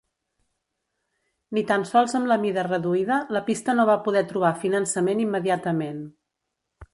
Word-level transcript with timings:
Ni 1.57 1.63
tan 1.71 1.85
sols 1.89 2.15
amb 2.19 2.29
la 2.31 2.37
mida 2.45 2.63
reduïda, 2.69 3.19
la 3.37 3.43
pista 3.51 3.77
no 3.81 3.85
va 3.91 3.99
poder 4.09 4.25
trobar 4.33 4.53
finançament 4.65 5.23
immediatament. 5.27 6.03